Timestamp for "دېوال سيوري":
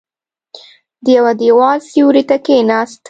1.39-2.23